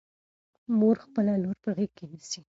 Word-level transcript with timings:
مور 0.77 0.95
خپله 1.05 1.33
لور 1.43 1.57
په 1.63 1.69
غېږ 1.77 1.91
کې 1.97 2.05
نیسي. 2.11 2.41